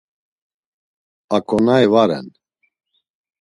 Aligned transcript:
Aǩonai 1.35 1.85
va 1.91 2.03
ren. 2.09 2.27